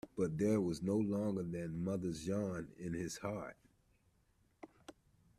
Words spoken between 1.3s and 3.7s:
the mother yearning in his heart.